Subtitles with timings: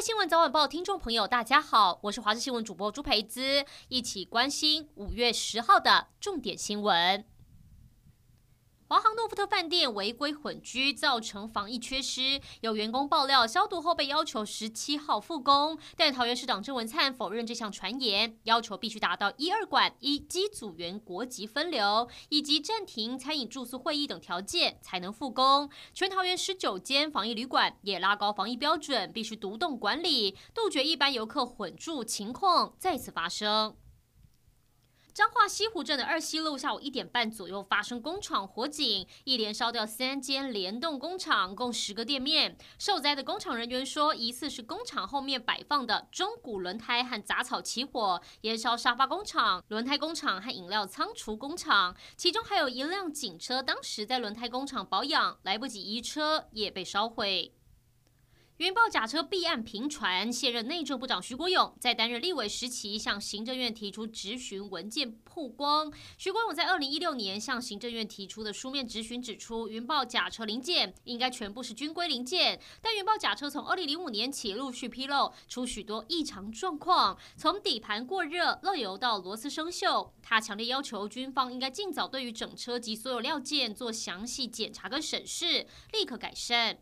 [0.00, 7.22] 新闻早晚报听众朋友，大家好，我是华视新闻主播朱培姿，一起关心五月十号的重点新闻。
[8.90, 12.40] 华航诺富特饭店违规混居，造成防疫缺失。
[12.62, 25.70] 有员工爆料，消毒后被要求十七号复工，但桃园市长郑文灿否认这项传言，要求必须达到一二馆一机组员国籍分流，以及暂停餐饮住宿会议等条件才能复工。
[25.94, 33.76] 全桃园十九间防疫旅馆也拉高防疫标准，必须独栋管理，杜绝一般游客混住情况再次发生。
[35.12, 42.56] 彰化西湖镇的二西路下午一点半左右发生工厂火警，一连烧掉三间联动工厂，共十个店面。
[42.78, 57.52] 受灾的工厂人员说，疑似是工厂后面摆放的中古轮胎和杂草起火，延烧沙发工厂、轮胎工厂和饮料仓储工厂，其中还有一辆警车，当时在轮胎工厂保养，来不及移车，也被烧毁。
[58.60, 65.90] 云豹假车弊案频传，现任内政部长徐国勇在担任立委时期向行政院提出质询文件曝光。
[66.18, 80.10] 徐国勇在二零一六年向行政院提出的书面质询指出，云豹假车零件应该全部是军规零件，但云豹假车从二零零五年起陆续披露出许多异常状况，从底盘过热、漏油到螺丝生锈。
[80.20, 86.76] 他强烈要求军方应该尽早对于整车及所有料件做详细检查跟审视，立刻改善。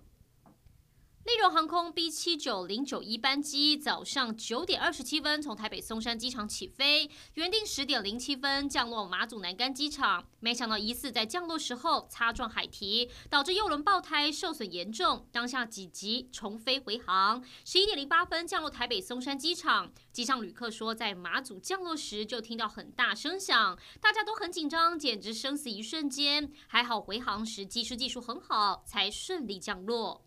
[1.29, 17.45] 立荣航空 B 七九零九一班机早上九点二十七分从台北松山机场起飞，原定十点零七分降落马祖南竿机场，没想到疑似在降落时候擦撞海堤，导致右轮爆胎受损严重，当下紧急重飞回航。
[17.63, 26.51] 十一点零八分降落台北松山机场，机上旅客说在马祖降落时就听到很大声响，大家都很紧张，简直生死一瞬间。
[26.69, 30.25] 还好回航时机师技术很好，才顺利降落。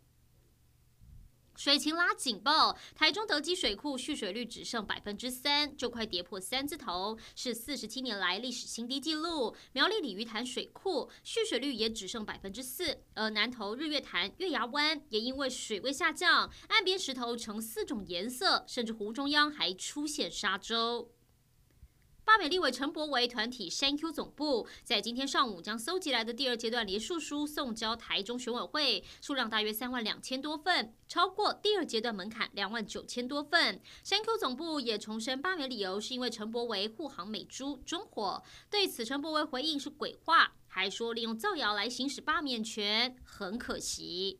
[1.64, 9.56] 水情拉警报，台中德基水库蓄水率只剩百分之三，就快跌破三字头，是四十七年来历史新低纪录。
[9.72, 21.12] 苗栗鲤鱼潭水库蓄水率也只剩百分之四，而南投日月潭月牙湾也因为水位下降，岸边石头呈四种颜色，甚至湖中央还出现沙洲。
[22.32, 33.82] 罢免立委陈柏惟团体删 Q 总部在今天上午将搜集来的第二阶段连署书送交台中选委会，数量大约三万两千多份，超过第二阶段门槛两万九千多份。
[34.02, 38.42] 删 Q 总部也重申罢免理由是因为陈柏惟护航美猪中火。
[38.70, 44.40] 对此，陈柏惟回应是鬼话，还说利用造谣来行使罢免权很可惜。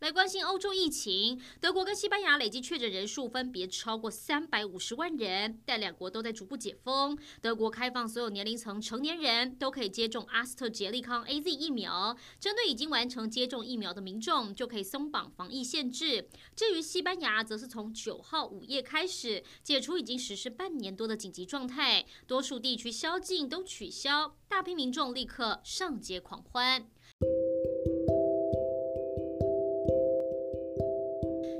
[0.00, 7.18] 来关心欧洲疫情，德国跟西班牙累计确诊人数分别超过三百五十万人，但两国都在逐步解封。
[7.42, 16.28] 德国开放所有年龄层成年人都可以接种阿斯特捷利康 （AZ） 疫苗，针对已经完成接种疫苗的民众就可以松绑防疫限制。
[16.54, 26.88] 至于西班牙，则是从九号午夜开始解除已经实施半年多的紧急状态，多数地区宵禁都取消，大批民众立刻上街狂欢。